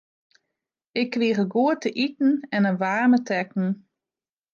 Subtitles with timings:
[1.01, 3.67] Ik krige goed te iten en in waarme tekken.